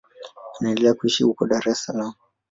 Anaendelea 0.59 0.93
kuishi 0.93 1.23
huko 1.23 1.47
Dar 1.47 1.69
es 1.69 1.83
Salaam. 1.83 2.13